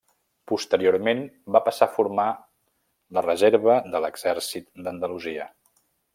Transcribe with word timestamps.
Posteriorment 0.51 1.19
va 1.55 1.61
passar 1.67 1.87
a 1.89 1.93
formar 1.97 2.25
la 3.19 3.25
reserva 3.27 3.77
de 3.93 4.03
l'Exèrcit 4.07 4.67
d'Andalusia. 4.89 5.47